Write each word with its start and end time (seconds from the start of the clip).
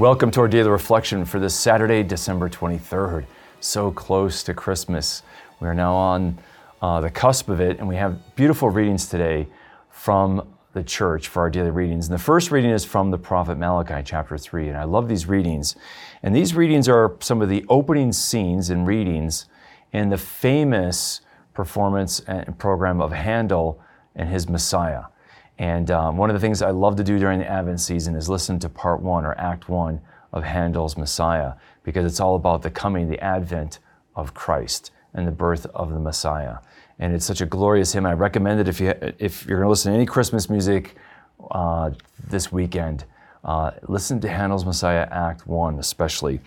Welcome 0.00 0.30
to 0.30 0.40
our 0.40 0.48
daily 0.48 0.70
reflection 0.70 1.26
for 1.26 1.38
this 1.38 1.54
Saturday, 1.54 2.02
December 2.02 2.48
23rd. 2.48 3.26
So 3.60 3.90
close 3.90 4.42
to 4.44 4.54
Christmas. 4.54 5.22
We 5.60 5.68
are 5.68 5.74
now 5.74 5.92
on 5.92 6.38
uh, 6.80 7.02
the 7.02 7.10
cusp 7.10 7.50
of 7.50 7.60
it, 7.60 7.78
and 7.78 7.86
we 7.86 7.96
have 7.96 8.34
beautiful 8.34 8.70
readings 8.70 9.10
today 9.10 9.46
from 9.90 10.48
the 10.72 10.82
church 10.82 11.28
for 11.28 11.40
our 11.40 11.50
daily 11.50 11.70
readings. 11.70 12.08
And 12.08 12.14
the 12.14 12.22
first 12.22 12.50
reading 12.50 12.70
is 12.70 12.82
from 12.82 13.10
the 13.10 13.18
prophet 13.18 13.58
Malachi, 13.58 14.02
chapter 14.02 14.38
3. 14.38 14.68
And 14.68 14.78
I 14.78 14.84
love 14.84 15.06
these 15.06 15.26
readings. 15.26 15.76
And 16.22 16.34
these 16.34 16.54
readings 16.54 16.88
are 16.88 17.14
some 17.20 17.42
of 17.42 17.50
the 17.50 17.66
opening 17.68 18.10
scenes 18.14 18.70
and 18.70 18.86
readings 18.86 19.44
in 19.92 20.08
the 20.08 20.16
famous 20.16 21.20
performance 21.52 22.20
and 22.20 22.58
program 22.58 23.02
of 23.02 23.12
Handel 23.12 23.78
and 24.16 24.30
his 24.30 24.48
Messiah. 24.48 25.02
And 25.60 25.90
um, 25.90 26.16
one 26.16 26.30
of 26.30 26.34
the 26.34 26.40
things 26.40 26.62
I 26.62 26.70
love 26.70 26.96
to 26.96 27.04
do 27.04 27.18
during 27.18 27.38
the 27.38 27.46
Advent 27.46 27.80
season 27.80 28.16
is 28.16 28.30
listen 28.30 28.58
to 28.60 28.68
part 28.70 29.02
one 29.02 29.26
or 29.26 29.38
act 29.38 29.68
one 29.68 30.00
of 30.32 30.42
Handel's 30.42 30.96
Messiah, 30.96 31.52
because 31.82 32.06
it's 32.06 32.18
all 32.18 32.34
about 32.34 32.62
the 32.62 32.70
coming, 32.70 33.10
the 33.10 33.22
advent 33.22 33.78
of 34.16 34.32
Christ 34.32 34.90
and 35.12 35.28
the 35.28 35.32
birth 35.32 35.66
of 35.74 35.92
the 35.92 35.98
Messiah. 35.98 36.58
And 36.98 37.12
it's 37.12 37.26
such 37.26 37.42
a 37.42 37.46
glorious 37.46 37.92
hymn. 37.92 38.06
I 38.06 38.14
recommend 38.14 38.60
it 38.60 38.68
if, 38.68 38.80
you, 38.80 38.94
if 39.18 39.44
you're 39.44 39.58
going 39.58 39.66
to 39.66 39.70
listen 39.70 39.92
to 39.92 39.96
any 39.96 40.06
Christmas 40.06 40.48
music 40.48 40.96
uh, 41.50 41.90
this 42.26 42.50
weekend. 42.50 43.04
Uh, 43.44 43.70
listen 43.88 44.20
to 44.20 44.28
Handel's 44.28 44.64
Messiah 44.64 45.08
Act 45.10 45.46
1 45.46 45.78
especially. 45.78 46.40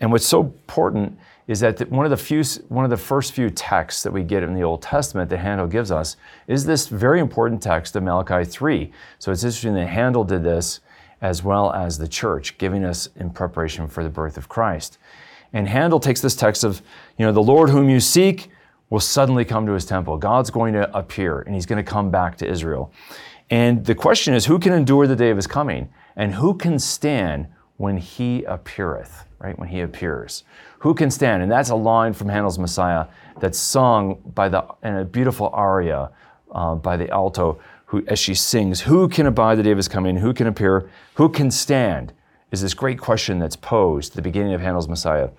And 0.00 0.10
what's 0.10 0.26
so 0.26 0.40
important 0.40 1.18
is 1.46 1.60
that 1.60 1.90
one 1.90 2.06
of 2.06 2.10
the 2.10 2.16
few, 2.16 2.44
one 2.68 2.84
of 2.84 2.90
the 2.90 2.96
first 2.96 3.32
few 3.32 3.50
texts 3.50 4.02
that 4.02 4.12
we 4.12 4.22
get 4.22 4.42
in 4.42 4.54
the 4.54 4.62
Old 4.62 4.82
Testament 4.82 5.30
that 5.30 5.38
Handel 5.38 5.66
gives 5.66 5.90
us 5.90 6.16
is 6.46 6.64
this 6.64 6.86
very 6.86 7.18
important 7.20 7.62
text 7.62 7.96
of 7.96 8.02
Malachi 8.02 8.44
3. 8.44 8.92
So 9.18 9.32
it's 9.32 9.42
interesting 9.42 9.74
that 9.74 9.88
Handel 9.88 10.24
did 10.24 10.44
this 10.44 10.80
as 11.20 11.42
well 11.42 11.72
as 11.72 11.98
the 11.98 12.08
church, 12.08 12.56
giving 12.58 12.84
us 12.84 13.08
in 13.16 13.30
preparation 13.30 13.88
for 13.88 14.02
the 14.02 14.08
birth 14.08 14.36
of 14.36 14.48
Christ. 14.48 14.98
And 15.52 15.68
Handel 15.68 16.00
takes 16.00 16.20
this 16.20 16.36
text 16.36 16.64
of, 16.64 16.82
you 17.18 17.26
know, 17.26 17.32
the 17.32 17.42
Lord 17.42 17.70
whom 17.70 17.88
you 17.88 18.00
seek 18.00 18.50
will 18.88 19.00
suddenly 19.00 19.44
come 19.44 19.66
to 19.66 19.72
his 19.72 19.84
temple. 19.84 20.16
God's 20.16 20.50
going 20.50 20.72
to 20.74 20.96
appear 20.96 21.40
and 21.40 21.54
he's 21.54 21.66
going 21.66 21.82
to 21.84 21.88
come 21.88 22.10
back 22.10 22.36
to 22.38 22.46
Israel. 22.46 22.92
And 23.50 23.84
the 23.84 23.94
question 23.94 24.32
is, 24.34 24.46
who 24.46 24.58
can 24.58 24.72
endure 24.72 25.06
the 25.06 25.16
day 25.16 25.30
of 25.30 25.36
his 25.36 25.46
coming? 25.46 25.88
And 26.16 26.34
who 26.34 26.54
can 26.54 26.78
stand 26.78 27.48
when 27.76 27.96
he 27.96 28.44
appeareth, 28.44 29.24
right? 29.38 29.58
When 29.58 29.68
he 29.68 29.80
appears. 29.80 30.44
Who 30.80 30.94
can 30.94 31.10
stand? 31.10 31.42
And 31.42 31.50
that's 31.50 31.70
a 31.70 31.74
line 31.74 32.12
from 32.12 32.28
Handel's 32.28 32.58
Messiah 32.58 33.06
that's 33.40 33.58
sung 33.58 34.20
by 34.34 34.48
the, 34.48 34.64
in 34.82 34.96
a 34.96 35.04
beautiful 35.04 35.50
aria 35.52 36.10
uh, 36.52 36.74
by 36.74 36.96
the 36.96 37.10
alto 37.10 37.58
who, 37.86 38.04
as 38.06 38.18
she 38.20 38.34
sings, 38.34 38.82
Who 38.82 39.08
can 39.08 39.26
abide 39.26 39.56
the 39.56 39.62
day 39.64 39.72
of 39.72 39.76
his 39.76 39.88
coming? 39.88 40.16
Who 40.16 40.32
can 40.32 40.46
appear? 40.46 40.88
Who 41.14 41.28
can 41.28 41.50
stand? 41.50 42.12
Is 42.52 42.62
this 42.62 42.74
great 42.74 42.98
question 42.98 43.38
that's 43.38 43.56
posed 43.56 44.12
at 44.12 44.16
the 44.16 44.22
beginning 44.22 44.54
of 44.54 44.60
Handel's 44.60 44.88
Messiah. 44.88 45.30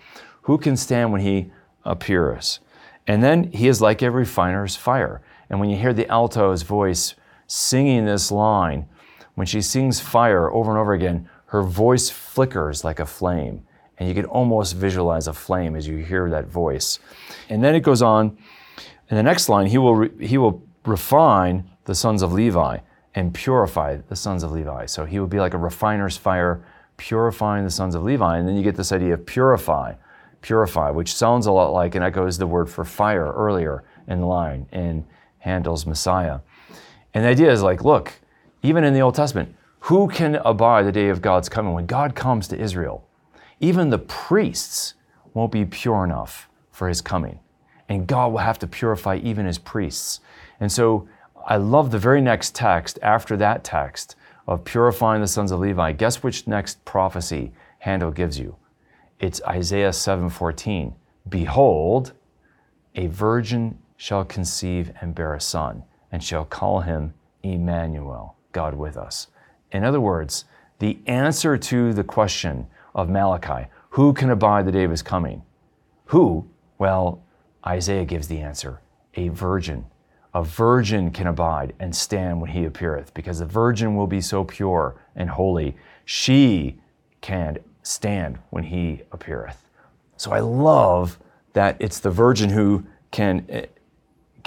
Who 0.44 0.58
can 0.58 0.76
stand 0.76 1.12
when 1.12 1.22
he 1.22 1.52
appears? 1.86 2.60
And 3.08 3.24
then 3.24 3.52
he 3.52 3.68
is 3.68 3.82
like 3.82 4.02
a 4.02 4.12
refiner's 4.12 4.76
fire. 4.76 5.22
And 5.50 5.60
when 5.60 5.70
you 5.70 5.78
hear 5.78 5.94
the 5.94 6.08
alto's 6.08 6.64
voice 6.64 7.16
singing 7.52 8.06
this 8.06 8.32
line, 8.32 8.88
when 9.36 9.46
she 9.46 9.62
sings 9.62 10.00
fire 10.00 10.50
over 10.50 10.72
and 10.72 10.80
over 10.80 10.94
again, 10.94 11.30
her 11.48 11.62
voice 11.62 12.10
flickers 12.10 12.86
like 12.86 13.02
a 13.02 13.06
flame. 13.06 13.62
And 13.98 14.08
you 14.08 14.16
can 14.16 14.24
almost 14.24 14.78
visualize 14.78 15.28
a 15.28 15.34
flame 15.34 15.76
as 15.76 15.86
you 15.86 15.98
hear 15.98 16.30
that 16.30 16.48
voice. 16.48 17.00
And 17.50 17.62
then 17.62 17.76
it 17.76 17.82
goes 17.82 18.02
on, 18.02 18.38
in 19.10 19.18
the 19.18 19.24
next 19.24 19.50
line, 19.50 19.68
he 19.68 19.78
will, 19.78 19.96
re- 19.96 20.26
he 20.26 20.38
will 20.38 20.64
refine 20.86 21.70
the 21.84 21.94
sons 21.94 22.22
of 22.22 22.32
Levi 22.32 22.78
and 23.16 23.34
purify 23.34 23.98
the 23.98 24.16
sons 24.16 24.44
of 24.44 24.52
Levi. 24.54 24.86
So 24.86 25.04
he 25.04 25.20
will 25.20 25.28
be 25.28 25.42
like 25.42 25.54
a 25.54 25.58
refiner's 25.58 26.16
fire, 26.16 26.64
purifying 26.96 27.66
the 27.66 27.70
sons 27.70 27.96
of 27.96 28.04
Levi. 28.04 28.38
And 28.38 28.48
then 28.48 28.56
you 28.56 28.64
get 28.64 28.78
this 28.78 28.94
idea 28.94 29.16
of 29.16 29.26
purify, 29.26 29.96
purify, 30.42 30.90
which 30.90 31.14
sounds 31.14 31.48
a 31.48 31.52
lot 31.52 31.74
like 31.74 31.96
and 31.96 32.04
echoes 32.04 32.38
the 32.38 32.48
word 32.48 32.70
for 32.70 32.86
fire 32.86 33.34
earlier 33.34 33.84
in 34.08 34.22
the 34.22 34.26
line 34.26 34.68
in 34.72 35.06
Handel's 35.40 35.86
Messiah. 35.86 36.40
And 37.14 37.24
the 37.24 37.30
idea 37.30 37.52
is 37.52 37.62
like, 37.62 37.84
look, 37.84 38.14
even 38.64 38.84
in 38.84 38.94
the 38.94 39.02
Old 39.02 39.16
Testament, 39.16 39.56
who 39.82 40.08
can 40.08 40.36
abide 40.36 40.86
the 40.86 40.92
day 40.92 41.10
of 41.10 41.22
God's 41.22 41.50
coming? 41.50 41.74
When 41.74 41.86
God 41.86 42.16
comes 42.16 42.48
to 42.50 42.60
Israel, 42.60 43.08
even 43.60 43.90
the 43.90 43.98
priests 43.98 44.94
won't 45.34 45.52
be 45.52 45.66
pure 45.66 46.04
enough 46.04 46.50
for 46.72 46.88
his 46.88 47.02
coming. 47.02 47.40
And 47.90 48.08
God 48.08 48.32
will 48.32 48.40
have 48.40 48.60
to 48.60 48.68
purify 48.68 49.18
even 49.18 49.46
his 49.46 49.58
priests. 49.58 50.20
And 50.60 50.72
so 50.72 51.08
I 51.46 51.58
love 51.58 51.92
the 51.92 52.00
very 52.00 52.22
next 52.22 52.56
text 52.56 53.00
after 53.02 53.36
that 53.38 53.64
text 53.64 54.16
of 54.48 54.64
purifying 54.64 55.22
the 55.22 55.28
sons 55.28 55.52
of 55.52 55.60
Levi. 55.60 55.92
Guess 55.94 56.24
which 56.24 56.48
next 56.48 56.84
prophecy 56.86 57.52
Handel 57.80 58.12
gives 58.12 58.40
you? 58.40 58.56
It's 59.20 59.42
Isaiah 59.48 59.92
7:14. 59.92 60.94
Behold, 61.28 62.14
a 62.96 63.08
virgin 63.08 63.78
shall 63.98 64.26
conceive 64.26 64.92
and 65.02 65.14
bear 65.14 65.34
a 65.34 65.42
son, 65.42 65.84
and 66.12 66.24
shall 66.24 66.46
call 66.46 66.82
him 66.82 67.14
Emmanuel, 67.44 68.36
God 68.52 68.76
with 68.76 68.98
us. 68.98 69.28
In 69.72 69.84
other 69.84 70.02
words, 70.02 70.46
the 70.80 71.00
answer 71.08 71.58
to 71.58 71.94
the 71.94 72.04
question 72.04 72.68
of 72.94 73.10
Malachi, 73.10 73.68
who 73.92 74.14
can 74.14 74.30
abide 74.30 74.66
the 74.66 74.72
day 74.72 74.84
of 74.84 74.92
his 74.92 75.02
coming? 75.02 75.44
Who? 76.06 76.48
Well, 76.78 77.24
Isaiah 77.66 78.06
gives 78.06 78.28
the 78.28 78.40
answer 78.40 78.82
a 79.16 79.30
virgin. 79.30 79.86
A 80.34 80.44
virgin 80.44 81.12
can 81.12 81.28
abide 81.28 81.74
and 81.80 81.96
stand 81.96 82.42
when 82.42 82.52
he 82.52 82.66
appeareth, 82.66 83.14
because 83.14 83.40
the 83.40 83.46
virgin 83.46 83.96
will 83.96 84.08
be 84.08 84.22
so 84.22 84.44
pure 84.44 84.96
and 85.16 85.30
holy, 85.30 85.76
she 86.06 86.80
can 87.20 87.58
stand 87.84 88.40
when 88.50 88.64
he 88.64 89.02
appeareth. 89.12 89.64
So 90.18 90.32
I 90.32 90.40
love 90.40 91.20
that 91.54 91.76
it's 91.80 92.00
the 92.00 92.12
virgin 92.12 92.50
who 92.50 92.86
can, 93.12 93.46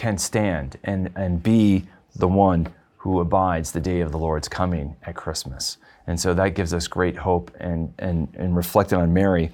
can 0.05 0.19
stand 0.19 0.77
and, 0.85 1.11
and 1.17 1.43
be 1.43 1.83
the 2.17 2.29
one 2.29 2.69
who 2.99 3.21
abides 3.21 3.73
the 3.73 3.81
day 3.81 4.01
of 4.01 4.13
the 4.13 4.19
Lord's 4.19 4.49
coming 4.49 4.95
at 5.05 5.15
Christmas. 5.15 5.79
And 6.07 6.21
so 6.21 6.35
that 6.35 6.51
gives 6.51 6.75
us 6.75 6.87
great 6.87 7.17
hope 7.17 7.51
and, 7.59 7.91
and, 7.99 8.29
and 8.35 8.55
reflecting 8.55 8.99
on 8.99 9.15
Mary. 9.15 9.51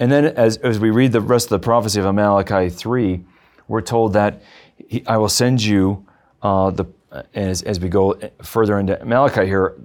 And 0.00 0.10
then 0.10 0.24
as, 0.24 0.56
as 0.56 0.80
we 0.80 0.90
read 0.90 1.12
the 1.12 1.20
rest 1.20 1.46
of 1.46 1.50
the 1.50 1.64
prophecy 1.64 2.00
of 2.00 2.12
Malachi 2.12 2.68
3, 2.68 3.24
we're 3.68 3.80
told 3.80 4.14
that 4.14 4.42
he, 4.88 5.06
I 5.06 5.18
will 5.18 5.28
send 5.28 5.62
you, 5.62 6.04
uh, 6.42 6.70
the, 6.70 6.86
as, 7.32 7.62
as 7.62 7.78
we 7.78 7.88
go 7.88 8.18
further 8.42 8.80
into 8.80 9.04
Malachi 9.04 9.46
here, 9.46 9.76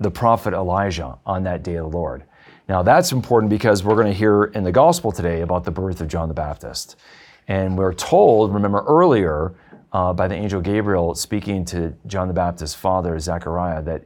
the 0.00 0.10
prophet 0.10 0.54
Elijah 0.54 1.18
on 1.26 1.42
that 1.42 1.62
day 1.62 1.74
of 1.74 1.90
the 1.90 1.94
Lord. 1.94 2.22
Now 2.70 2.82
that's 2.82 3.12
important 3.12 3.50
because 3.50 3.84
we're 3.84 3.96
going 3.96 4.06
to 4.06 4.18
hear 4.18 4.44
in 4.44 4.64
the 4.64 4.72
gospel 4.72 5.12
today 5.12 5.42
about 5.42 5.64
the 5.64 5.70
birth 5.70 6.00
of 6.00 6.08
John 6.08 6.28
the 6.28 6.34
Baptist. 6.34 6.96
And 7.48 7.76
we're 7.76 7.94
told, 7.94 8.52
remember 8.52 8.84
earlier, 8.86 9.54
uh, 9.92 10.12
by 10.12 10.28
the 10.28 10.34
angel 10.34 10.60
Gabriel 10.60 11.14
speaking 11.14 11.64
to 11.66 11.94
John 12.06 12.28
the 12.28 12.34
Baptist's 12.34 12.76
father, 12.76 13.18
Zechariah, 13.18 13.82
that, 13.82 14.04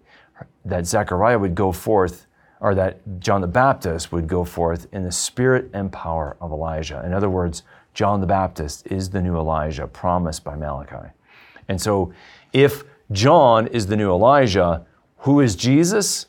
that 0.65 0.87
Zechariah 0.87 1.39
would 1.39 1.57
go 1.57 1.73
forth, 1.73 2.27
or 2.61 2.75
that 2.77 3.01
John 3.19 3.41
the 3.41 3.49
Baptist 3.49 4.13
would 4.13 4.29
go 4.29 4.45
forth 4.45 4.87
in 4.93 5.03
the 5.03 5.11
spirit 5.11 5.69
and 5.75 5.93
power 5.93 6.37
of 6.41 6.53
Elijah. 6.53 7.03
In 7.05 7.13
other 7.13 7.29
words, 7.29 7.65
John 7.95 8.21
the 8.21 8.27
Baptist 8.27 8.87
is 8.87 9.11
the 9.11 9.21
new 9.21 9.37
Elijah 9.37 9.89
promised 9.89 10.45
by 10.45 10.55
Malachi. 10.55 11.11
And 11.69 11.81
so, 11.81 12.13
if 12.53 12.85
John 13.11 13.67
is 13.67 13.87
the 13.87 13.97
new 13.97 14.11
Elijah, 14.11 14.87
who 15.19 15.41
is 15.41 15.57
Jesus? 15.57 16.27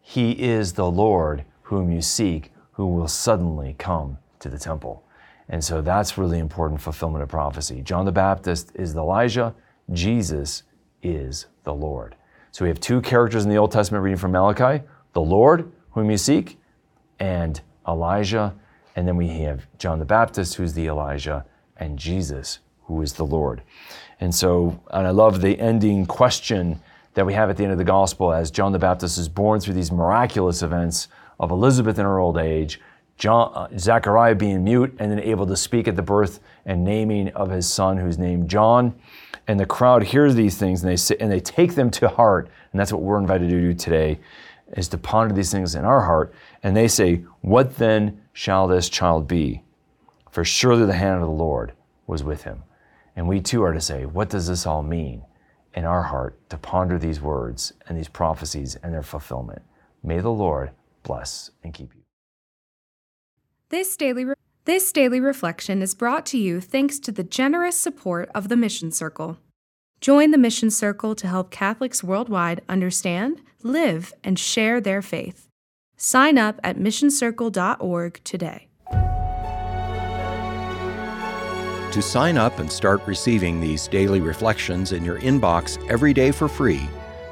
He 0.00 0.32
is 0.32 0.74
the 0.74 0.90
Lord 0.90 1.44
whom 1.62 1.90
you 1.90 2.02
seek, 2.02 2.52
who 2.72 2.86
will 2.86 3.08
suddenly 3.08 3.74
come 3.78 4.18
to 4.40 4.48
the 4.48 4.58
temple. 4.58 5.04
And 5.48 5.62
so 5.62 5.82
that's 5.82 6.16
really 6.16 6.38
important 6.38 6.80
fulfillment 6.80 7.22
of 7.22 7.28
prophecy. 7.28 7.82
John 7.82 8.04
the 8.04 8.12
Baptist 8.12 8.72
is 8.74 8.94
Elijah, 8.94 9.54
Jesus 9.92 10.62
is 11.02 11.46
the 11.64 11.74
Lord. 11.74 12.14
So 12.52 12.64
we 12.64 12.68
have 12.68 12.80
two 12.80 13.00
characters 13.00 13.44
in 13.44 13.50
the 13.50 13.56
Old 13.56 13.72
Testament 13.72 14.04
reading 14.04 14.18
from 14.18 14.32
Malachi 14.32 14.84
the 15.12 15.20
Lord, 15.20 15.70
whom 15.90 16.10
you 16.10 16.16
seek, 16.16 16.58
and 17.18 17.60
Elijah. 17.86 18.54
And 18.96 19.06
then 19.06 19.16
we 19.16 19.28
have 19.28 19.66
John 19.78 19.98
the 19.98 20.04
Baptist, 20.04 20.54
who's 20.54 20.72
the 20.72 20.86
Elijah, 20.86 21.44
and 21.76 21.98
Jesus, 21.98 22.60
who 22.84 23.02
is 23.02 23.14
the 23.14 23.24
Lord. 23.24 23.62
And 24.20 24.34
so, 24.34 24.80
and 24.90 25.06
I 25.06 25.10
love 25.10 25.40
the 25.40 25.58
ending 25.58 26.06
question 26.06 26.80
that 27.14 27.26
we 27.26 27.34
have 27.34 27.50
at 27.50 27.56
the 27.56 27.64
end 27.64 27.72
of 27.72 27.78
the 27.78 27.84
gospel 27.84 28.32
as 28.32 28.50
John 28.50 28.72
the 28.72 28.78
Baptist 28.78 29.18
is 29.18 29.28
born 29.28 29.60
through 29.60 29.74
these 29.74 29.92
miraculous 29.92 30.62
events 30.62 31.08
of 31.38 31.50
Elizabeth 31.50 31.98
in 31.98 32.04
her 32.04 32.18
old 32.18 32.38
age, 32.38 32.80
John, 33.22 33.52
uh, 33.54 33.68
Zechariah 33.78 34.34
being 34.34 34.64
mute 34.64 34.96
and 34.98 35.08
then 35.08 35.20
able 35.20 35.46
to 35.46 35.56
speak 35.56 35.86
at 35.86 35.94
the 35.94 36.02
birth 36.02 36.40
and 36.66 36.82
naming 36.82 37.28
of 37.28 37.50
his 37.50 37.72
son, 37.72 37.96
who's 37.96 38.18
named 38.18 38.50
John. 38.50 38.96
And 39.46 39.60
the 39.60 39.64
crowd 39.64 40.02
hears 40.02 40.34
these 40.34 40.58
things 40.58 40.82
and 40.82 40.90
they 40.90 40.96
say, 40.96 41.14
and 41.20 41.30
they 41.30 41.38
take 41.38 41.76
them 41.76 41.88
to 41.92 42.08
heart. 42.08 42.50
And 42.72 42.80
that's 42.80 42.92
what 42.92 43.00
we're 43.00 43.20
invited 43.20 43.48
to 43.48 43.60
do 43.60 43.74
today, 43.74 44.18
is 44.76 44.88
to 44.88 44.98
ponder 44.98 45.32
these 45.32 45.52
things 45.52 45.76
in 45.76 45.84
our 45.84 46.00
heart. 46.00 46.34
And 46.64 46.76
they 46.76 46.88
say, 46.88 47.22
What 47.42 47.76
then 47.76 48.20
shall 48.32 48.66
this 48.66 48.88
child 48.88 49.28
be? 49.28 49.62
For 50.32 50.44
surely 50.44 50.84
the 50.84 50.92
hand 50.92 51.20
of 51.20 51.28
the 51.28 51.30
Lord 51.30 51.74
was 52.08 52.24
with 52.24 52.42
him. 52.42 52.64
And 53.14 53.28
we 53.28 53.40
too 53.40 53.62
are 53.62 53.72
to 53.72 53.80
say, 53.80 54.04
What 54.04 54.30
does 54.30 54.48
this 54.48 54.66
all 54.66 54.82
mean 54.82 55.22
in 55.74 55.84
our 55.84 56.02
heart 56.02 56.40
to 56.50 56.58
ponder 56.58 56.98
these 56.98 57.20
words 57.20 57.72
and 57.86 57.96
these 57.96 58.08
prophecies 58.08 58.74
and 58.82 58.92
their 58.92 59.04
fulfillment? 59.04 59.62
May 60.02 60.18
the 60.18 60.30
Lord 60.30 60.72
bless 61.04 61.52
and 61.62 61.72
keep 61.72 61.94
you. 61.94 62.01
This 63.72 63.96
daily, 63.96 64.24
re- 64.26 64.34
this 64.66 64.92
daily 64.92 65.18
reflection 65.18 65.80
is 65.80 65.94
brought 65.94 66.26
to 66.26 66.36
you 66.36 66.60
thanks 66.60 66.98
to 66.98 67.10
the 67.10 67.24
generous 67.24 67.74
support 67.74 68.28
of 68.34 68.50
the 68.50 68.56
Mission 68.56 68.92
Circle. 68.92 69.38
Join 69.98 70.30
the 70.30 70.36
Mission 70.36 70.70
Circle 70.70 71.14
to 71.14 71.26
help 71.26 71.50
Catholics 71.50 72.04
worldwide 72.04 72.60
understand, 72.68 73.40
live, 73.62 74.12
and 74.22 74.38
share 74.38 74.78
their 74.78 75.00
faith. 75.00 75.48
Sign 75.96 76.36
up 76.36 76.60
at 76.62 76.76
missioncircle.org 76.76 78.20
today. 78.24 78.68
To 81.92 82.02
sign 82.02 82.36
up 82.36 82.58
and 82.58 82.70
start 82.70 83.00
receiving 83.06 83.58
these 83.58 83.88
daily 83.88 84.20
reflections 84.20 84.92
in 84.92 85.02
your 85.02 85.18
inbox 85.20 85.82
every 85.88 86.12
day 86.12 86.30
for 86.30 86.46
free, 86.46 86.86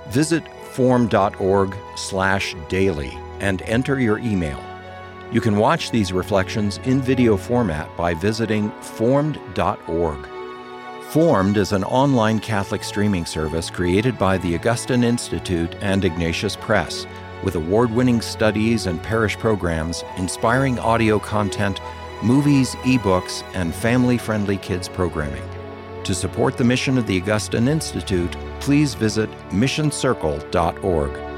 visit 0.08 0.42
formed.org/daily 0.72 3.18
and 3.40 3.62
enter 3.62 4.00
your 4.00 4.18
email. 4.20 4.69
You 5.32 5.40
can 5.40 5.56
watch 5.56 5.92
these 5.92 6.12
reflections 6.12 6.78
in 6.78 7.00
video 7.00 7.36
format 7.36 7.96
by 7.96 8.14
visiting 8.14 8.72
formed.org. 8.80 10.28
Formed 11.10 11.56
is 11.56 11.70
an 11.72 11.84
online 11.84 12.40
Catholic 12.40 12.82
streaming 12.82 13.24
service 13.24 13.70
created 13.70 14.18
by 14.18 14.38
the 14.38 14.56
Augustine 14.56 15.04
Institute 15.04 15.76
and 15.80 16.04
Ignatius 16.04 16.56
Press, 16.56 17.06
with 17.44 17.54
award 17.54 17.92
winning 17.92 18.20
studies 18.20 18.86
and 18.86 19.00
parish 19.02 19.36
programs, 19.38 20.02
inspiring 20.16 20.80
audio 20.80 21.20
content, 21.20 21.80
movies, 22.22 22.74
ebooks, 22.82 23.44
and 23.54 23.72
family 23.72 24.18
friendly 24.18 24.56
kids 24.56 24.88
programming. 24.88 25.48
To 26.04 26.14
support 26.14 26.56
the 26.56 26.64
mission 26.64 26.98
of 26.98 27.06
the 27.06 27.20
Augustine 27.20 27.68
Institute, 27.68 28.36
please 28.58 28.94
visit 28.94 29.30
missioncircle.org. 29.50 31.29